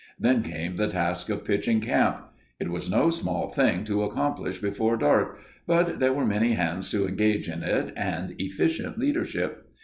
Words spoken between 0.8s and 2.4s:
task of pitching camp.